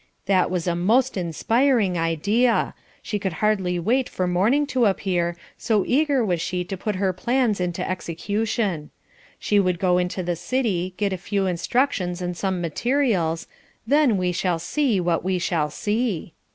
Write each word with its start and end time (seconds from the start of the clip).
That 0.25 0.49
was 0.49 0.65
a 0.65 0.75
most 0.75 1.15
inspiring 1.15 1.95
idea; 1.95 2.73
she 3.03 3.19
could 3.19 3.33
scarcely 3.33 3.77
wait 3.77 4.09
for 4.09 4.25
morning 4.25 4.65
to 4.65 4.87
appear, 4.87 5.37
so 5.59 5.83
eager 5.85 6.25
was 6.25 6.41
she 6.41 6.63
to 6.63 6.75
put 6.75 6.95
her 6.95 7.13
plans 7.13 7.61
into 7.61 7.87
execution. 7.87 8.89
She 9.37 9.59
would 9.59 9.77
go 9.77 9.99
into 9.99 10.23
the 10.23 10.35
city, 10.35 10.95
get 10.97 11.13
a 11.13 11.17
few 11.17 11.45
instructions 11.45 12.19
and 12.19 12.35
some 12.35 12.59
materials, 12.61 13.45
"then 13.85 14.17
we 14.17 14.31
shall 14.31 14.57
see 14.57 14.99
what 14.99 15.23
we 15.23 15.37
shall 15.37 15.69
see." 15.69 16.33